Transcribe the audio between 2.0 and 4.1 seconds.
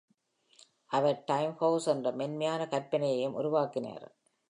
மென்மையான கற்பனையையும் உருவாக்கினார்.